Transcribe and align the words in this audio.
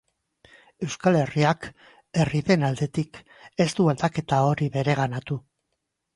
Euskal 0.85 1.17
Herriak, 1.19 1.67
herri 2.23 2.41
den 2.47 2.65
aldetik, 2.71 3.21
ez 3.67 3.69
du 3.81 3.87
aldaketa 3.95 4.43
hori 4.49 4.73
bereganatu. 4.79 5.41